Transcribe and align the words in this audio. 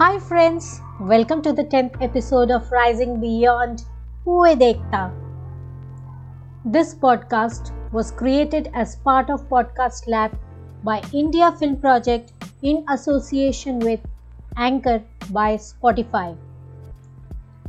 Hi 0.00 0.18
friends, 0.18 0.80
welcome 0.98 1.42
to 1.42 1.52
the 1.52 1.62
10th 1.62 2.00
episode 2.00 2.50
of 2.50 2.72
Rising 2.72 3.20
Beyond 3.20 3.82
Vedekta. 4.24 5.12
This 6.64 6.94
podcast 6.94 7.70
was 7.92 8.10
created 8.10 8.70
as 8.72 8.96
part 8.96 9.28
of 9.28 9.46
Podcast 9.50 10.08
Lab 10.08 10.38
by 10.82 11.02
India 11.12 11.52
Film 11.52 11.76
Project 11.76 12.32
in 12.62 12.82
association 12.88 13.78
with 13.78 14.00
Anchor 14.56 15.02
by 15.32 15.56
Spotify. 15.56 16.34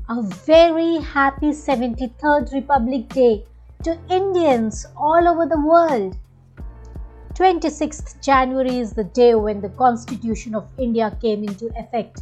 A 0.08 0.22
very 0.22 1.00
happy 1.00 1.52
73rd 1.52 2.54
Republic 2.54 3.10
Day 3.10 3.44
to 3.84 4.00
Indians 4.10 4.86
all 4.96 5.28
over 5.28 5.46
the 5.46 5.60
world. 5.60 6.16
26th 7.42 8.22
January 8.22 8.78
is 8.78 8.94
the 8.94 9.04
day 9.04 9.34
when 9.34 9.62
the 9.62 9.70
Constitution 9.70 10.54
of 10.54 10.70
India 10.78 11.18
came 11.20 11.44
into 11.44 11.72
effect. 11.76 12.22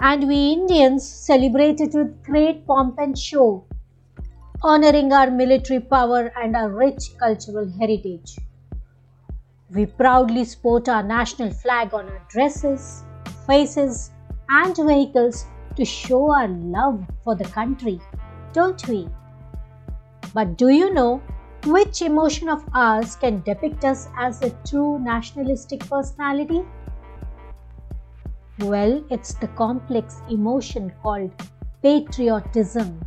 And 0.00 0.26
we 0.26 0.52
Indians 0.52 1.06
celebrated 1.06 1.92
with 1.92 2.24
great 2.24 2.66
pomp 2.66 2.94
and 2.96 3.18
show, 3.18 3.66
honoring 4.62 5.12
our 5.12 5.30
military 5.30 5.80
power 5.80 6.32
and 6.42 6.56
our 6.56 6.70
rich 6.70 7.10
cultural 7.18 7.70
heritage. 7.78 8.38
We 9.68 9.84
proudly 9.84 10.46
sport 10.46 10.88
our 10.88 11.02
national 11.02 11.50
flag 11.50 11.92
on 11.92 12.08
our 12.08 12.22
dresses, 12.30 13.04
faces, 13.46 14.12
and 14.48 14.74
vehicles 14.74 15.44
to 15.76 15.84
show 15.84 16.32
our 16.32 16.48
love 16.48 17.04
for 17.22 17.34
the 17.34 17.44
country, 17.44 18.00
don't 18.54 18.88
we? 18.88 19.06
But 20.32 20.56
do 20.56 20.70
you 20.70 20.94
know 20.94 21.20
which 21.66 22.02
emotion 22.02 22.48
of 22.50 22.62
ours 22.74 23.16
can 23.16 23.40
depict 23.40 23.84
us 23.84 24.08
as 24.18 24.42
a 24.42 24.50
true 24.68 24.98
nationalistic 24.98 25.80
personality? 25.80 26.62
Well, 28.58 29.02
it's 29.10 29.34
the 29.34 29.48
complex 29.48 30.20
emotion 30.28 30.92
called 31.02 31.32
patriotism. 31.82 33.00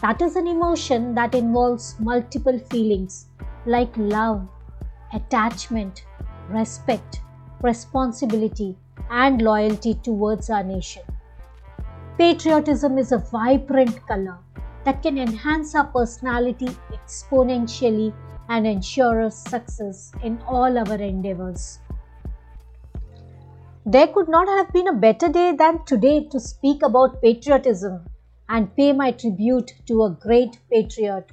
That 0.00 0.20
is 0.20 0.36
an 0.36 0.46
emotion 0.46 1.14
that 1.14 1.34
involves 1.34 1.96
multiple 2.00 2.58
feelings 2.70 3.26
like 3.66 3.96
love, 3.96 4.48
attachment, 5.12 6.04
respect, 6.48 7.20
responsibility, 7.62 8.76
and 9.10 9.42
loyalty 9.42 9.94
towards 9.94 10.50
our 10.50 10.64
nation. 10.64 11.02
Patriotism 12.18 12.98
is 12.98 13.12
a 13.12 13.18
vibrant 13.18 14.04
color 14.06 14.38
that 14.84 15.02
can 15.02 15.18
enhance 15.18 15.74
our 15.74 15.86
personality 15.86 16.68
exponentially 16.92 18.14
and 18.48 18.66
ensure 18.66 19.22
us 19.22 19.42
success 19.44 20.12
in 20.22 20.40
all 20.46 20.78
our 20.78 21.00
endeavors. 21.00 21.80
There 23.84 24.06
could 24.06 24.28
not 24.28 24.48
have 24.48 24.72
been 24.72 24.88
a 24.88 24.92
better 24.92 25.28
day 25.28 25.52
than 25.56 25.84
today 25.84 26.24
to 26.30 26.38
speak 26.38 26.82
about 26.82 27.22
patriotism 27.22 28.04
and 28.48 28.74
pay 28.76 28.92
my 28.92 29.12
tribute 29.12 29.72
to 29.86 30.04
a 30.04 30.10
great 30.10 30.58
patriot 30.70 31.30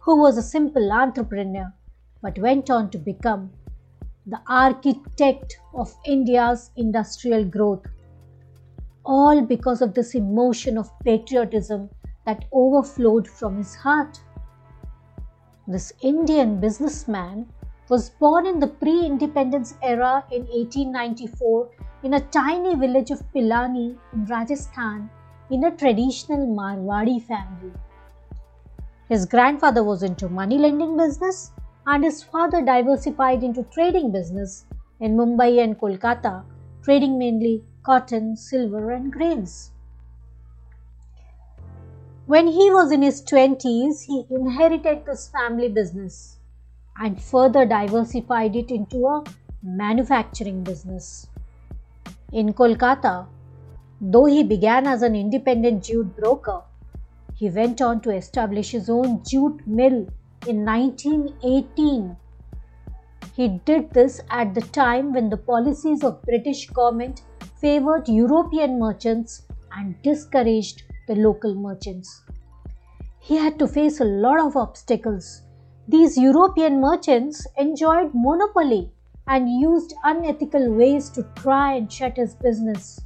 who 0.00 0.20
was 0.20 0.36
a 0.36 0.42
simple 0.42 0.92
entrepreneur 0.92 1.72
but 2.22 2.38
went 2.38 2.70
on 2.70 2.90
to 2.90 2.98
become 2.98 3.50
the 4.26 4.40
architect 4.48 5.58
of 5.74 5.94
India's 6.06 6.70
industrial 6.76 7.44
growth. 7.44 7.86
All 9.04 9.42
because 9.42 9.82
of 9.82 9.92
this 9.92 10.14
emotion 10.14 10.78
of 10.78 10.90
patriotism 11.04 11.90
that 12.26 12.44
overflowed 12.52 13.28
from 13.28 13.56
his 13.56 13.74
heart. 13.74 14.20
This 15.66 15.92
Indian 16.02 16.60
businessman 16.60 17.48
was 17.88 18.10
born 18.10 18.46
in 18.46 18.60
the 18.60 18.66
pre 18.66 19.04
independence 19.04 19.74
era 19.82 20.24
in 20.30 20.42
1894 20.42 21.70
in 22.02 22.14
a 22.14 22.20
tiny 22.20 22.74
village 22.74 23.10
of 23.10 23.22
Pilani 23.32 23.96
in 24.12 24.24
Rajasthan 24.24 25.10
in 25.50 25.64
a 25.64 25.70
traditional 25.70 26.46
Marwadi 26.46 27.22
family. 27.22 27.72
His 29.08 29.26
grandfather 29.26 29.84
was 29.84 30.02
into 30.02 30.28
money 30.28 30.56
lending 30.56 30.96
business 30.96 31.52
and 31.86 32.02
his 32.02 32.22
father 32.22 32.62
diversified 32.62 33.42
into 33.42 33.62
trading 33.64 34.10
business 34.10 34.64
in 35.00 35.16
Mumbai 35.16 35.62
and 35.62 35.78
Kolkata, 35.78 36.42
trading 36.82 37.18
mainly 37.18 37.62
cotton, 37.82 38.34
silver, 38.34 38.92
and 38.92 39.12
grains. 39.12 39.73
When 42.26 42.46
he 42.46 42.70
was 42.70 42.90
in 42.90 43.02
his 43.02 43.20
20s, 43.22 44.04
he 44.06 44.24
inherited 44.30 45.04
this 45.04 45.28
family 45.28 45.68
business 45.68 46.38
and 46.96 47.20
further 47.20 47.66
diversified 47.66 48.56
it 48.56 48.70
into 48.70 49.06
a 49.06 49.22
manufacturing 49.62 50.64
business. 50.64 51.26
In 52.32 52.54
Kolkata, 52.54 53.26
though 54.00 54.24
he 54.24 54.42
began 54.42 54.86
as 54.86 55.02
an 55.02 55.14
independent 55.14 55.84
jute 55.84 56.16
broker, 56.16 56.62
he 57.34 57.50
went 57.50 57.82
on 57.82 58.00
to 58.00 58.10
establish 58.10 58.70
his 58.70 58.88
own 58.88 59.22
jute 59.22 59.60
mill 59.66 60.06
in 60.46 60.64
1918. 60.64 62.16
He 63.36 63.48
did 63.66 63.92
this 63.92 64.22
at 64.30 64.54
the 64.54 64.62
time 64.62 65.12
when 65.12 65.28
the 65.28 65.36
policies 65.36 66.02
of 66.02 66.22
British 66.22 66.70
government 66.70 67.20
favored 67.60 68.08
European 68.08 68.78
merchants 68.78 69.42
and 69.76 70.00
discouraged 70.02 70.84
the 71.06 71.14
local 71.14 71.54
merchants. 71.54 72.22
He 73.18 73.36
had 73.36 73.58
to 73.58 73.66
face 73.66 74.00
a 74.00 74.04
lot 74.04 74.38
of 74.38 74.56
obstacles. 74.56 75.42
These 75.88 76.16
European 76.18 76.80
merchants 76.80 77.46
enjoyed 77.56 78.10
monopoly 78.14 78.92
and 79.26 79.48
used 79.48 79.94
unethical 80.04 80.72
ways 80.72 81.10
to 81.10 81.26
try 81.36 81.74
and 81.74 81.90
shut 81.90 82.16
his 82.16 82.34
business. 82.34 83.00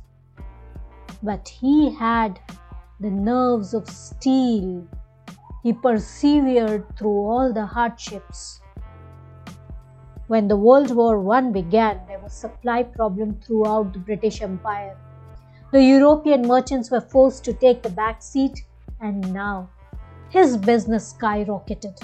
But 1.22 1.48
he 1.48 1.90
had 1.94 2.40
the 3.00 3.10
nerves 3.10 3.74
of 3.74 3.88
steel. 3.88 4.86
He 5.62 5.72
persevered 5.72 6.84
through 6.96 7.18
all 7.30 7.52
the 7.52 7.66
hardships. 7.66 8.60
When 10.26 10.48
the 10.48 10.56
World 10.56 10.94
War 10.94 11.32
I 11.32 11.40
began, 11.40 12.00
there 12.06 12.18
was 12.18 12.32
supply 12.32 12.82
problem 12.82 13.40
throughout 13.40 13.92
the 13.92 13.98
British 13.98 14.42
Empire. 14.42 14.96
The 15.70 15.82
European 15.84 16.46
merchants 16.46 16.90
were 16.90 17.02
forced 17.02 17.44
to 17.44 17.52
take 17.52 17.82
the 17.82 17.90
back 17.90 18.22
seat, 18.22 18.64
and 19.02 19.34
now 19.34 19.68
his 20.30 20.56
business 20.56 21.12
skyrocketed. 21.12 22.00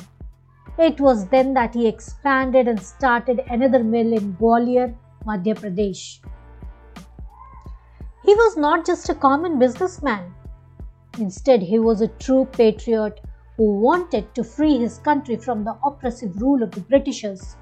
It 0.79 1.01
was 1.01 1.29
then 1.29 1.55
that 1.55 1.75
he 1.75 1.87
expanded 1.87 2.69
and 2.69 2.79
started 2.79 3.41
another 3.49 3.83
mill 3.83 4.13
in 4.13 4.35
Gwalior, 4.35 4.95
Madhya 5.25 5.55
Pradesh. 5.55 6.21
He 8.23 8.35
was 8.35 8.59
not 8.59 8.85
just 8.85 9.09
a 9.09 9.15
common 9.15 9.59
businessman. 9.59 10.35
Instead, 11.19 11.63
he 11.63 11.79
was 11.79 12.03
a 12.03 12.09
true 12.09 12.45
patriot 12.45 13.23
who 13.57 13.81
wanted 13.81 14.35
to 14.35 14.45
free 14.45 14.77
his 14.77 14.99
country 14.99 15.37
from 15.37 15.65
the 15.65 15.79
oppressive 15.87 16.37
rule 16.39 16.63
of 16.63 16.71
the 16.73 16.83
Britishers. 16.83 17.57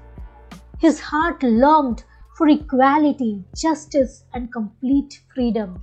His 0.79 0.99
heart 0.99 1.41
longed 1.43 2.03
for 2.35 2.49
equality, 2.49 3.45
justice, 3.55 4.25
and 4.33 4.51
complete 4.51 5.21
freedom. 5.33 5.81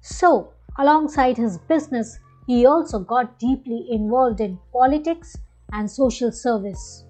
So, 0.00 0.52
alongside 0.78 1.36
his 1.36 1.58
business, 1.58 2.18
he 2.46 2.66
also 2.66 2.98
got 2.98 3.38
deeply 3.38 3.86
involved 3.90 4.40
in 4.40 4.58
politics 4.72 5.36
and 5.72 5.90
social 5.90 6.32
service. 6.32 7.04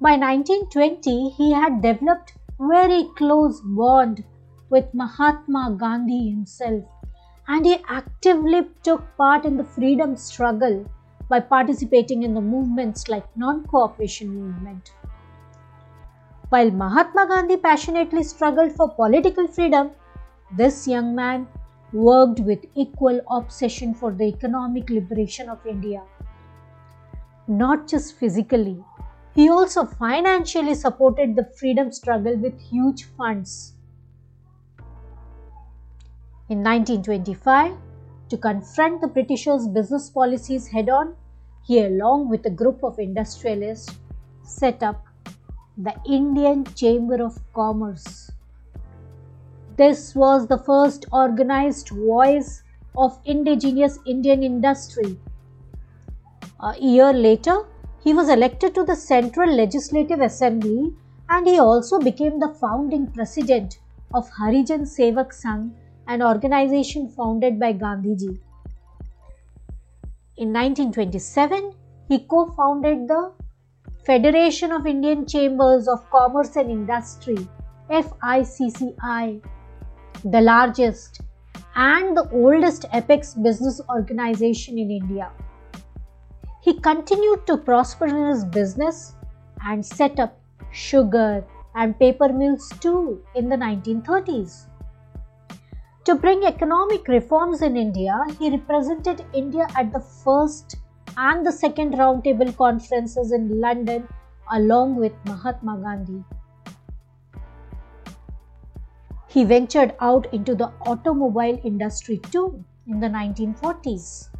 By 0.00 0.16
1920, 0.16 1.30
he 1.30 1.52
had 1.52 1.80
developed 1.80 2.34
very 2.60 3.08
close 3.16 3.60
bond 3.62 4.24
with 4.70 4.92
Mahatma 4.92 5.76
Gandhi 5.78 6.30
himself 6.30 6.84
and 7.48 7.64
he 7.64 7.78
actively 7.88 8.68
took 8.82 9.04
part 9.16 9.44
in 9.44 9.56
the 9.56 9.64
freedom 9.64 10.16
struggle 10.16 10.84
by 11.28 11.40
participating 11.40 12.22
in 12.22 12.34
the 12.34 12.40
movements 12.40 13.08
like 13.08 13.24
non-cooperation 13.36 14.28
movement. 14.28 14.92
While 16.48 16.70
Mahatma 16.70 17.26
Gandhi 17.26 17.56
passionately 17.56 18.22
struggled 18.22 18.72
for 18.72 18.88
political 18.88 19.48
freedom, 19.48 19.90
this 20.52 20.86
young 20.86 21.14
man 21.14 21.48
worked 21.92 22.40
with 22.40 22.64
equal 22.74 23.20
obsession 23.30 23.94
for 23.94 24.12
the 24.12 24.24
economic 24.24 24.90
liberation 24.90 25.48
of 25.48 25.64
India. 25.66 26.02
Not 27.48 27.88
just 27.88 28.16
physically, 28.16 28.82
he 29.34 29.48
also 29.48 29.84
financially 29.84 30.74
supported 30.74 31.36
the 31.36 31.44
freedom 31.58 31.92
struggle 31.92 32.36
with 32.36 32.60
huge 32.60 33.04
funds. 33.16 33.74
In 36.48 36.62
1925, 36.62 37.76
to 38.28 38.36
confront 38.36 39.00
the 39.00 39.08
Britishers' 39.08 39.68
business 39.68 40.10
policies 40.10 40.68
head 40.68 40.88
on, 40.88 41.14
he, 41.64 41.80
along 41.80 42.28
with 42.28 42.46
a 42.46 42.50
group 42.50 42.82
of 42.82 42.98
industrialists, 42.98 43.96
set 44.42 44.82
up 44.82 45.04
the 45.76 45.94
Indian 46.08 46.64
Chamber 46.74 47.22
of 47.22 47.38
Commerce 47.52 48.30
this 49.76 50.14
was 50.14 50.46
the 50.46 50.58
first 50.58 51.04
organized 51.12 51.90
voice 51.90 52.62
of 52.96 53.18
indigenous 53.24 53.98
Indian 54.06 54.42
industry. 54.42 55.18
A 56.60 56.74
year 56.78 57.12
later, 57.12 57.66
he 58.02 58.14
was 58.14 58.28
elected 58.28 58.74
to 58.74 58.84
the 58.84 58.96
Central 58.96 59.54
Legislative 59.54 60.20
Assembly 60.20 60.94
and 61.28 61.46
he 61.46 61.58
also 61.58 61.98
became 61.98 62.38
the 62.38 62.54
founding 62.60 63.06
president 63.08 63.78
of 64.14 64.30
Harijan 64.30 64.86
Sevak 64.86 65.32
Sangh, 65.32 65.72
an 66.06 66.22
organization 66.22 67.08
founded 67.08 67.58
by 67.58 67.72
Gandhiji. 67.72 68.38
In 70.36 70.52
1927, 70.52 71.72
he 72.08 72.20
co 72.20 72.46
founded 72.46 73.08
the 73.08 73.32
Federation 74.04 74.70
of 74.70 74.86
Indian 74.86 75.26
Chambers 75.26 75.88
of 75.88 76.08
Commerce 76.10 76.54
and 76.56 76.70
Industry, 76.70 77.36
FICCI, 77.90 79.42
the 80.24 80.40
largest 80.40 81.20
and 81.74 82.16
the 82.16 82.28
oldest 82.30 82.86
apex 82.92 83.34
business 83.34 83.80
organization 83.90 84.78
in 84.78 84.90
India. 84.90 85.30
He 86.62 86.80
continued 86.80 87.46
to 87.46 87.56
prosper 87.58 88.06
in 88.06 88.26
his 88.26 88.44
business 88.44 89.14
and 89.64 89.84
set 89.84 90.18
up 90.18 90.40
sugar 90.72 91.44
and 91.74 91.98
paper 91.98 92.32
mills 92.32 92.72
too 92.80 93.22
in 93.34 93.48
the 93.48 93.56
1930s. 93.56 94.66
To 96.04 96.14
bring 96.14 96.44
economic 96.44 97.08
reforms 97.08 97.62
in 97.62 97.76
India, 97.76 98.16
he 98.38 98.50
represented 98.50 99.24
India 99.34 99.66
at 99.76 99.92
the 99.92 100.00
first 100.00 100.76
and 101.16 101.44
the 101.44 101.52
second 101.52 101.94
roundtable 101.94 102.56
conferences 102.56 103.32
in 103.32 103.60
London 103.60 104.06
along 104.52 104.96
with 104.96 105.12
Mahatma 105.24 105.78
Gandhi. 105.82 106.24
He 109.36 109.44
ventured 109.44 109.94
out 110.00 110.32
into 110.32 110.54
the 110.54 110.72
automobile 110.86 111.60
industry 111.62 112.16
too 112.16 112.64
in 112.86 113.00
the 113.00 113.08
1940s. 113.08 114.30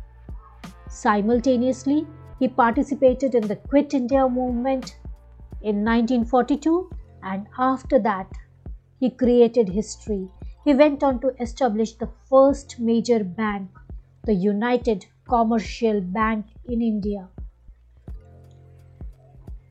Simultaneously, 0.88 2.06
he 2.38 2.48
participated 2.48 3.34
in 3.34 3.46
the 3.46 3.56
Quit 3.56 3.92
India 3.92 4.26
movement 4.26 4.96
in 5.60 5.84
1942 5.84 6.90
and 7.22 7.46
after 7.58 7.98
that, 7.98 8.26
he 8.98 9.10
created 9.10 9.68
history. 9.68 10.30
He 10.64 10.72
went 10.72 11.02
on 11.02 11.20
to 11.20 11.34
establish 11.42 11.92
the 11.92 12.08
first 12.30 12.80
major 12.80 13.22
bank, 13.22 13.68
the 14.24 14.32
United 14.32 15.04
Commercial 15.28 16.00
Bank 16.00 16.46
in 16.70 16.80
India. 16.80 17.28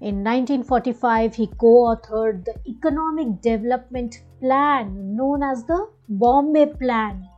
In 0.01 0.23
1945, 0.23 1.35
he 1.35 1.47
co 1.47 1.95
authored 1.95 2.43
the 2.43 2.55
Economic 2.67 3.41
Development 3.41 4.21
Plan 4.41 5.15
known 5.15 5.41
as 5.41 5.63
the 5.63 5.87
Bombay 6.09 6.65
Plan, 6.65 7.29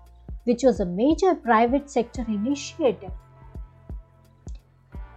which 0.44 0.64
was 0.64 0.80
a 0.80 0.86
major 0.86 1.36
private 1.36 1.88
sector 1.88 2.26
initiative. 2.28 3.12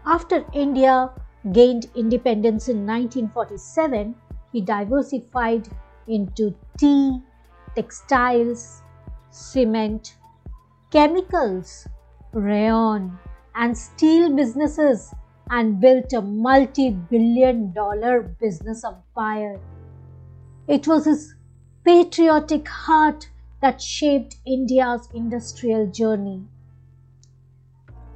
After 0.05 0.45
India 0.53 1.11
gained 1.53 1.87
independence 1.95 2.69
in 2.69 2.87
1947, 2.87 4.15
he 4.53 4.61
diversified 4.61 5.67
into 6.07 6.55
tea, 6.77 7.23
textiles, 7.75 8.83
cement, 9.31 10.17
chemicals, 10.91 11.89
rayon, 12.33 13.19
and 13.55 13.77
steel 13.77 14.37
businesses 14.37 15.15
and 15.51 15.81
built 15.81 16.13
a 16.13 16.23
multi 16.23 16.91
billion 16.91 17.73
dollar 17.73 18.23
business 18.23 18.85
empire. 18.85 19.59
It 20.69 20.87
was 20.87 21.05
his 21.05 21.35
patriotic 21.85 22.69
heart 22.69 23.29
that 23.61 23.83
shaped 23.83 24.37
India's 24.47 25.09
industrial 25.13 25.87
journey. 25.89 26.45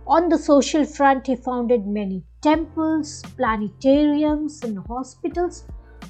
On 0.07 0.29
the 0.29 0.39
social 0.39 0.85
front, 0.85 1.27
he 1.27 1.35
founded 1.35 1.87
many 1.87 2.23
temples, 2.41 3.23
planetariums, 3.37 4.63
and 4.63 4.79
hospitals 4.87 5.65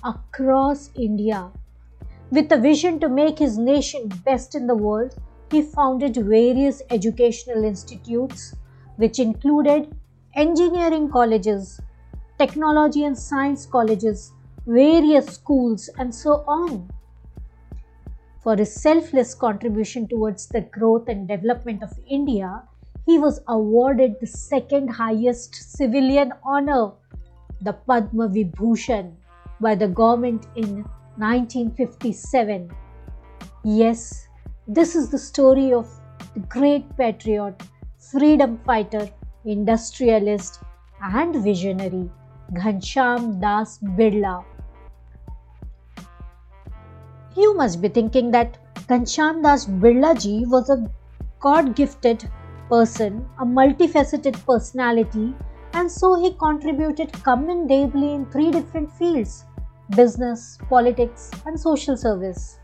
across 0.05 0.91
India. 0.95 1.51
With 2.31 2.51
a 2.53 2.59
vision 2.59 2.99
to 3.01 3.09
make 3.09 3.39
his 3.39 3.57
nation 3.57 4.09
best 4.25 4.55
in 4.55 4.67
the 4.67 4.75
world, 4.75 5.15
he 5.51 5.63
founded 5.63 6.17
various 6.17 6.83
educational 6.91 7.65
institutes, 7.65 8.57
which 8.97 9.21
included 9.21 9.95
engineering 10.37 11.09
colleges, 11.11 11.81
technology 12.39 13.05
and 13.05 13.17
science 13.17 13.67
colleges, 13.67 14.33
various 14.67 15.27
schools, 15.27 15.89
and 15.99 16.15
so 16.15 16.45
on. 16.49 16.91
For 18.43 18.57
his 18.57 18.75
selfless 18.75 19.35
contribution 19.35 20.09
towards 20.09 20.49
the 20.49 20.63
growth 20.63 21.09
and 21.09 21.29
development 21.29 21.83
of 21.83 21.93
India, 22.09 22.63
he 23.07 23.19
was 23.19 23.41
awarded 23.49 24.17
the 24.21 24.27
second 24.27 24.89
highest 24.89 25.55
civilian 25.55 26.33
honor, 26.45 26.93
the 27.61 27.73
Padma 27.73 28.29
Vibhushan, 28.29 29.15
by 29.61 29.75
the 29.75 29.89
government 29.89 30.47
in 30.57 30.85
1957. 31.17 32.71
Yes, 33.63 34.29
this 34.67 34.97
is 34.97 35.11
the 35.11 35.19
story 35.19 35.73
of 35.73 35.89
the 36.35 36.41
great 36.41 36.97
patriot, 36.97 37.63
freedom 37.99 38.59
fighter, 38.67 39.09
industrialist, 39.45 40.61
and 41.01 41.37
visionary 41.37 42.11
Ghanshyam 42.53 43.41
Das 43.41 43.79
Birla. 43.79 44.45
You 47.37 47.55
must 47.57 47.83
be 47.83 47.89
thinking 47.89 48.31
that 48.31 48.59
Ghanshyam 48.89 49.43
Das 49.43 49.67
Birla 49.67 50.19
ji 50.19 50.45
was 50.47 50.71
a 50.71 50.91
God 51.41 51.75
gifted 51.75 52.29
person, 52.69 53.27
a 53.39 53.45
multifaceted 53.45 54.43
personality, 54.47 55.35
and 55.75 55.91
so 55.91 56.15
he 56.21 56.33
contributed 56.35 57.13
commendably 57.13 58.15
in 58.15 58.27
three 58.27 58.51
different 58.51 58.91
fields 58.93 59.45
business, 59.97 60.59
politics, 60.71 61.31
and 61.45 61.61
social 61.61 61.97
service. 61.97 62.59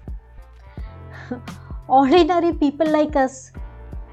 Ordinary 1.88 2.55
people 2.55 2.91
like 2.91 3.17
us 3.17 3.53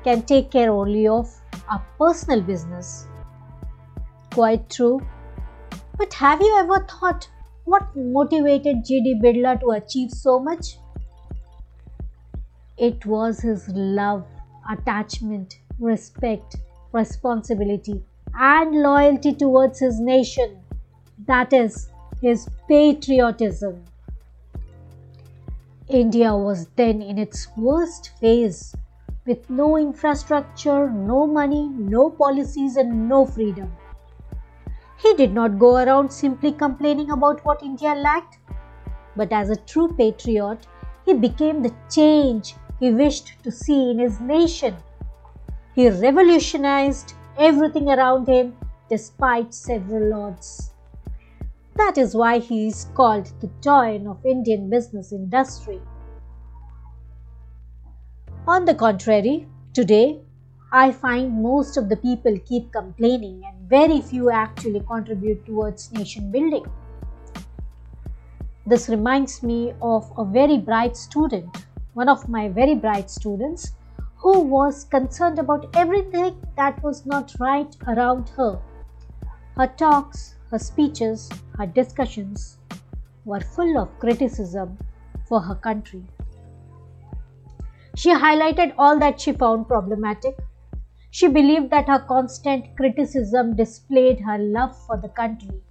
can 0.04 0.24
take 0.24 0.52
care 0.52 0.72
only 0.72 1.08
of 1.08 1.30
our 1.70 1.86
personal 1.98 2.42
business. 2.42 3.08
Quite 4.34 4.70
true. 4.70 5.02
But 5.98 6.14
have 6.14 6.42
you 6.42 6.56
ever 6.60 6.86
thought 6.86 7.28
what 7.66 7.96
motivated 7.96 8.86
G.D. 8.86 9.20
Birla 9.24 9.60
to 9.60 9.72
achieve 9.72 10.12
so 10.12 10.40
much? 10.40 10.78
It 12.78 13.06
was 13.06 13.40
his 13.40 13.68
love, 13.70 14.26
attachment, 14.72 15.60
respect, 15.80 16.58
responsibility, 16.92 18.04
and 18.36 18.82
loyalty 18.82 19.34
towards 19.34 19.80
his 19.80 20.00
nation. 20.00 20.60
That 21.26 21.52
is, 21.54 21.90
his 22.22 22.48
patriotism. 22.68 23.84
India 25.90 26.36
was 26.36 26.68
then 26.76 27.02
in 27.02 27.18
its 27.18 27.48
worst 27.58 28.12
phase 28.20 28.76
with 29.28 29.50
no 29.50 29.78
infrastructure, 29.78 30.90
no 30.90 31.28
money, 31.28 31.70
no 31.78 32.10
policies, 32.10 32.78
and 32.78 33.10
no 33.10 33.26
freedom. 33.26 33.72
He 34.98 35.14
did 35.16 35.34
not 35.34 35.60
go 35.60 35.76
around 35.76 36.12
simply 36.12 36.52
complaining 36.52 37.12
about 37.12 37.46
what 37.46 37.62
India 37.62 37.94
lacked, 37.94 38.40
but 39.16 39.32
as 39.32 39.50
a 39.50 39.56
true 39.56 39.94
patriot, 39.98 40.66
he 41.06 41.14
became 41.14 41.62
the 41.62 41.74
change 41.92 42.56
he 42.80 42.92
wished 42.92 43.44
to 43.44 43.52
see 43.52 43.92
in 43.92 44.00
his 44.00 44.20
nation. 44.20 44.76
He 45.76 45.90
revolutionized 45.90 47.14
everything 47.38 47.90
around 47.90 48.28
him 48.28 48.56
despite 48.90 49.54
several 49.54 50.14
odds. 50.14 50.72
That 51.76 51.98
is 51.98 52.16
why 52.16 52.40
he 52.40 52.68
is 52.68 52.88
called 52.96 53.32
the 53.40 53.48
Doyen 53.62 54.08
of 54.08 54.26
Indian 54.26 54.70
business 54.70 55.12
industry. 55.12 55.80
On 58.48 58.64
the 58.64 58.74
contrary, 58.74 59.46
today 59.74 60.22
I 60.72 60.94
find 60.94 61.44
most 61.44 61.76
of 61.76 61.90
the 61.90 61.98
people 61.98 62.40
keep 62.46 62.72
complaining 62.72 63.44
and 63.46 63.70
very 63.70 64.00
few 64.00 64.32
actually 64.32 64.80
contribute 64.88 65.46
towards 65.46 65.92
nation 65.92 66.32
building. 66.32 66.66
This 68.66 68.88
reminds 68.88 69.44
me 69.44 69.74
of 69.82 70.10
a 70.18 70.24
very 70.24 70.58
bright 70.58 70.96
student, 70.96 71.66
one 71.94 72.08
of 72.08 72.30
my 72.30 72.48
very 72.48 72.74
bright 72.74 73.10
students, 73.10 73.74
who 74.16 74.40
was 74.40 74.86
concerned 74.86 75.40
about 75.40 75.76
everything 75.76 76.38
that 76.56 76.82
was 76.82 77.06
not 77.06 77.34
right 77.42 77.76
around 77.86 78.30
her. 78.38 78.62
Her 79.58 79.68
talks, 79.68 80.36
her 80.52 80.60
speeches, 80.60 81.30
her 81.58 81.66
discussions 81.68 82.60
were 83.26 83.42
full 83.42 83.78
of 83.78 84.00
criticism 84.00 84.78
for 85.28 85.42
her 85.42 85.56
country. 85.56 86.06
She 87.98 88.14
highlighted 88.14 88.76
all 88.78 89.00
that 89.00 89.20
she 89.20 89.32
found 89.32 89.68
problematic. 89.68 90.38
She 91.10 91.28
believed 91.28 91.72
that 91.72 91.88
her 91.88 91.98
constant 91.98 92.66
criticism 92.78 93.56
displayed 93.56 94.20
her 94.20 94.38
love 94.38 94.78
for 94.86 94.98
the 94.98 95.10
country. 95.10 95.64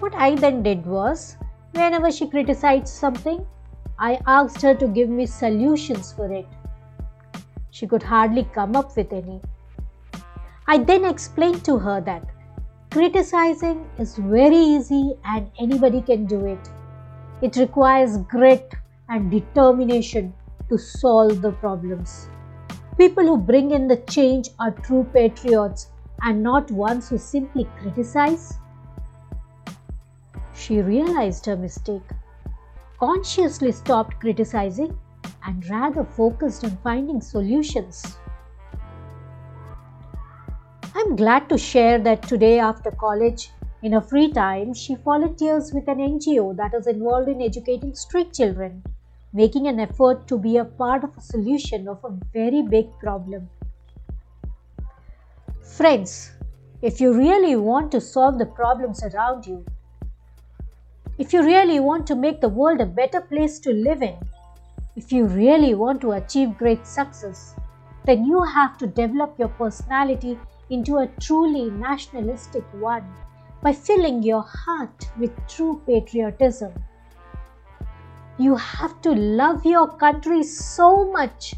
What 0.00 0.14
I 0.14 0.34
then 0.34 0.62
did 0.62 0.84
was, 0.84 1.38
whenever 1.72 2.10
she 2.10 2.28
criticized 2.28 2.88
something, 2.88 3.46
I 3.98 4.20
asked 4.26 4.60
her 4.60 4.74
to 4.74 4.86
give 4.86 5.08
me 5.08 5.24
solutions 5.24 6.12
for 6.12 6.30
it. 6.30 6.46
She 7.70 7.86
could 7.86 8.02
hardly 8.02 8.44
come 8.52 8.76
up 8.76 8.94
with 8.98 9.10
any. 9.10 9.40
I 10.66 10.76
then 10.76 11.06
explained 11.06 11.64
to 11.64 11.78
her 11.78 12.02
that 12.02 12.26
criticizing 12.90 13.88
is 13.98 14.18
very 14.18 14.58
easy 14.58 15.14
and 15.24 15.50
anybody 15.58 16.02
can 16.02 16.26
do 16.26 16.44
it. 16.44 16.68
It 17.40 17.56
requires 17.56 18.18
grit 18.18 18.74
and 19.08 19.30
determination 19.30 20.32
to 20.68 20.78
solve 20.78 21.40
the 21.40 21.52
problems. 21.52 22.28
People 22.96 23.24
who 23.24 23.38
bring 23.38 23.70
in 23.70 23.86
the 23.86 23.96
change 24.08 24.50
are 24.58 24.70
true 24.70 25.04
patriots 25.12 25.88
and 26.22 26.42
not 26.42 26.70
ones 26.70 27.08
who 27.08 27.16
simply 27.16 27.68
criticize. 27.80 28.58
She 30.54 30.82
realized 30.82 31.46
her 31.46 31.56
mistake, 31.56 32.02
consciously 32.98 33.72
stopped 33.72 34.18
criticizing, 34.20 34.98
and 35.46 35.68
rather 35.70 36.04
focused 36.04 36.64
on 36.64 36.76
finding 36.82 37.20
solutions. 37.20 38.18
I'm 40.94 41.16
glad 41.16 41.48
to 41.48 41.56
share 41.56 41.98
that 42.00 42.22
today, 42.22 42.58
after 42.58 42.90
college, 42.90 43.52
in 43.82 43.92
her 43.92 44.00
free 44.00 44.32
time, 44.32 44.74
she 44.74 44.96
volunteers 44.96 45.72
with 45.72 45.86
an 45.86 45.98
NGO 45.98 46.56
that 46.56 46.74
is 46.74 46.88
involved 46.88 47.28
in 47.28 47.40
educating 47.40 47.94
street 47.94 48.32
children, 48.32 48.82
making 49.32 49.66
an 49.66 49.78
effort 49.78 50.26
to 50.28 50.38
be 50.38 50.56
a 50.56 50.64
part 50.64 51.04
of 51.04 51.16
a 51.16 51.20
solution 51.20 51.88
of 51.88 52.02
a 52.04 52.16
very 52.32 52.62
big 52.62 52.86
problem. 52.98 53.48
Friends, 55.62 56.32
if 56.80 57.00
you 57.00 57.12
really 57.12 57.56
want 57.56 57.92
to 57.92 58.00
solve 58.00 58.38
the 58.38 58.46
problems 58.46 59.02
around 59.02 59.46
you, 59.46 59.64
if 61.18 61.32
you 61.32 61.42
really 61.42 61.80
want 61.80 62.06
to 62.06 62.14
make 62.14 62.40
the 62.40 62.48
world 62.48 62.80
a 62.80 62.86
better 62.86 63.20
place 63.20 63.58
to 63.60 63.72
live 63.72 64.02
in, 64.02 64.16
if 64.96 65.12
you 65.12 65.26
really 65.26 65.74
want 65.74 66.00
to 66.00 66.12
achieve 66.12 66.56
great 66.56 66.86
success, 66.86 67.54
then 68.04 68.24
you 68.24 68.42
have 68.42 68.78
to 68.78 68.86
develop 68.86 69.38
your 69.38 69.48
personality 69.48 70.38
into 70.70 70.98
a 70.98 71.08
truly 71.20 71.70
nationalistic 71.70 72.64
one 72.74 73.04
by 73.62 73.72
filling 73.72 74.22
your 74.22 74.42
heart 74.42 75.10
with 75.18 75.30
true 75.48 75.82
patriotism. 75.86 76.72
You 78.38 78.54
have 78.54 79.00
to 79.02 79.10
love 79.10 79.66
your 79.66 79.88
country 79.88 80.42
so 80.44 81.10
much 81.10 81.54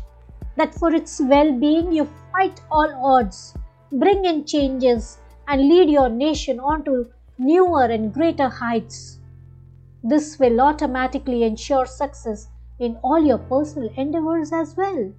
that 0.57 0.75
for 0.75 0.95
its 0.95 1.21
well 1.21 1.53
being 1.53 1.93
you 1.93 2.09
fight 2.33 2.61
all 2.71 2.91
odds, 3.05 3.55
bring 3.93 4.25
in 4.25 4.45
changes, 4.47 5.19
and 5.47 5.69
lead 5.69 5.91
your 5.91 6.09
nation 6.09 6.59
on 6.59 6.85
to 6.85 7.07
newer 7.39 7.85
and 7.85 8.15
greater 8.15 8.49
heights. 8.49 9.19
This 10.03 10.39
will 10.39 10.61
automatically 10.61 11.43
ensure 11.43 11.85
success 11.85 12.49
in 12.79 12.97
all 13.03 13.23
your 13.23 13.39
personal 13.39 13.91
endeavors 13.97 14.53
as 14.53 14.75
well. 14.77 15.13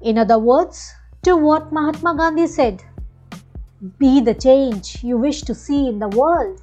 In 0.00 0.18
other 0.18 0.38
words, 0.38 0.92
to 1.22 1.36
what 1.36 1.72
Mahatma 1.72 2.16
Gandhi 2.16 2.48
said 2.48 2.82
be 3.98 4.20
the 4.20 4.34
change 4.34 5.02
you 5.04 5.16
wish 5.16 5.42
to 5.42 5.54
see 5.54 5.86
in 5.88 6.00
the 6.00 6.08
world. 6.08 6.60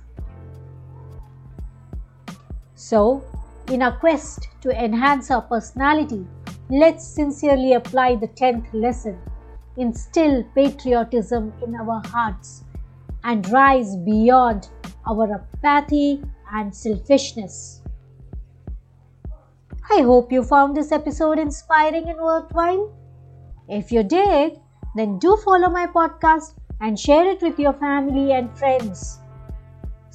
So, 2.89 3.23
in 3.67 3.83
our 3.83 3.95
quest 3.99 4.47
to 4.61 4.71
enhance 4.71 5.29
our 5.29 5.43
personality, 5.43 6.25
let's 6.71 7.05
sincerely 7.05 7.73
apply 7.73 8.15
the 8.15 8.29
10th 8.29 8.73
lesson, 8.73 9.15
instill 9.77 10.43
patriotism 10.55 11.53
in 11.63 11.75
our 11.75 12.01
hearts, 12.07 12.63
and 13.23 13.47
rise 13.51 13.95
beyond 13.95 14.69
our 15.05 15.31
apathy 15.35 16.23
and 16.51 16.75
selfishness. 16.75 17.83
I 19.91 20.01
hope 20.01 20.31
you 20.31 20.41
found 20.41 20.75
this 20.75 20.91
episode 20.91 21.37
inspiring 21.37 22.09
and 22.09 22.19
worthwhile. 22.19 22.91
If 23.67 23.91
you 23.91 24.01
did, 24.01 24.59
then 24.95 25.19
do 25.19 25.37
follow 25.45 25.69
my 25.69 25.85
podcast 25.85 26.55
and 26.81 26.99
share 26.99 27.29
it 27.29 27.43
with 27.43 27.59
your 27.59 27.73
family 27.73 28.31
and 28.31 28.49
friends. 28.57 29.19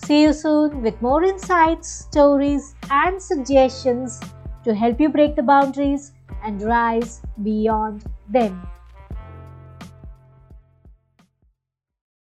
See 0.05 0.23
you 0.23 0.35
soon 0.35 0.83
with 0.83 1.01
more 1.01 1.23
insights, 1.23 1.89
stories, 1.89 2.75
and 2.91 3.23
suggestions 3.23 4.21
to 4.63 4.75
help 4.75 5.01
you 5.01 5.09
break 5.09 5.35
the 5.35 5.43
boundaries 5.43 6.13
and 6.43 6.61
rise 6.61 7.23
beyond 7.43 8.05
them. 8.29 8.61